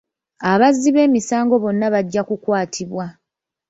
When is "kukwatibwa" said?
2.29-3.05